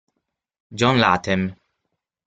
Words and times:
John 0.79 0.97
Latham 0.97 1.53